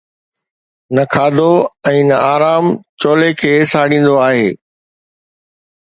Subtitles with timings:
[0.95, 1.51] نه کاڌو
[1.91, 2.65] ۽ نه آرام
[3.01, 4.15] چولي کي ساڙيندو.